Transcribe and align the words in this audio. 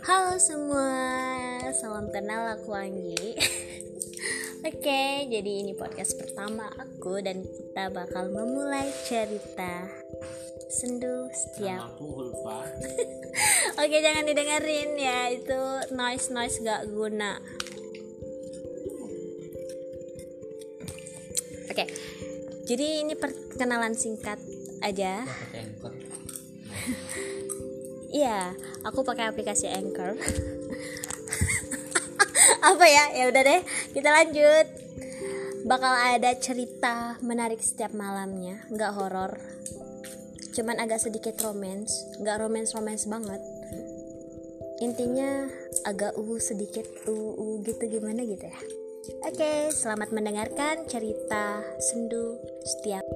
Halo 0.00 0.40
semua, 0.40 0.88
salam 1.76 2.08
kenal 2.08 2.56
aku 2.56 2.72
Anggi. 2.72 3.36
Oke, 4.68 5.28
jadi 5.28 5.52
ini 5.60 5.76
podcast 5.76 6.16
pertama 6.16 6.72
aku 6.80 7.20
dan 7.20 7.44
kita 7.44 7.92
bakal 7.92 8.32
memulai 8.32 8.88
cerita 9.04 9.92
sendu 10.72 11.28
setiap 11.36 12.00
Aku 12.00 12.08
Hulfa. 12.08 12.64
Oke, 13.84 14.00
jangan 14.00 14.24
didengerin 14.24 14.96
ya, 14.96 15.36
itu 15.36 15.60
noise-noise 15.92 16.64
gak 16.64 16.88
guna. 16.88 17.36
Oke, 21.68 21.84
jadi 22.64 23.04
ini 23.04 23.20
perkenalan 23.20 23.92
singkat 23.92 24.40
aja 24.80 25.28
Iya, 28.10 28.58
aku 28.82 29.06
pakai 29.06 29.30
aplikasi 29.30 29.70
Anchor. 29.70 30.18
Apa 32.74 32.84
ya? 32.90 33.14
Ya 33.14 33.30
udah 33.30 33.42
deh, 33.46 33.62
kita 33.94 34.10
lanjut. 34.10 34.66
Bakal 35.62 36.18
ada 36.18 36.34
cerita 36.34 37.14
menarik 37.22 37.62
setiap 37.62 37.94
malamnya, 37.94 38.66
nggak 38.74 38.98
horor. 38.98 39.38
Cuman 40.50 40.82
agak 40.82 40.98
sedikit 40.98 41.38
romance, 41.38 41.94
nggak 42.18 42.42
romance-romance 42.42 43.06
banget. 43.06 43.38
Intinya 44.82 45.46
agak 45.86 46.18
uh 46.18 46.40
sedikit 46.42 46.90
uh, 47.06 47.32
uh 47.38 47.62
gitu 47.62 47.86
gimana 47.86 48.26
gitu 48.26 48.42
ya. 48.42 48.60
Oke, 49.22 49.70
selamat 49.70 50.10
mendengarkan 50.10 50.82
cerita 50.90 51.62
sendu 51.78 52.42
setiap 52.66 53.06